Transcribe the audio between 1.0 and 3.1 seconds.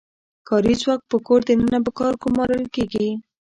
په کور دننه په کار ګومارل کیږي.